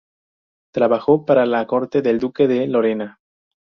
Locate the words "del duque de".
2.01-2.65